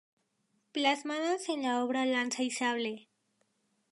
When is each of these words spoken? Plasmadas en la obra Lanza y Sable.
Plasmadas 0.71 1.47
en 1.47 1.61
la 1.61 1.83
obra 1.83 2.07
Lanza 2.07 2.41
y 2.41 2.49
Sable. 2.49 3.07